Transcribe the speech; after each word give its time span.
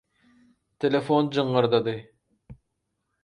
Telefon 0.85 1.29
jyňňyrdady. 1.35 1.95